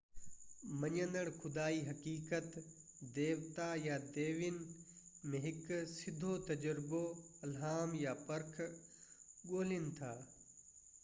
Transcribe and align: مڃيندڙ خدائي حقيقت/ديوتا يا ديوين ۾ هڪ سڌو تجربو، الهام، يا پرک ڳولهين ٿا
مڃيندڙ 0.83 1.25
خدائي 1.41 1.79
حقيقت/ديوتا 1.89 3.67
يا 3.87 3.95
ديوين 4.15 4.57
۾ 5.35 5.43
هڪ 5.45 5.79
سڌو 5.99 6.33
تجربو، 6.49 7.03
الهام، 7.49 7.95
يا 8.05 8.17
پرک 8.25 8.51
ڳولهين 9.47 9.89
ٿا 10.01 10.13